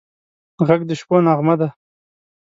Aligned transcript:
غږ 0.67 0.81
د 0.89 0.91
شپو 0.99 1.15
نغمه 1.25 1.55
ده 1.59 1.69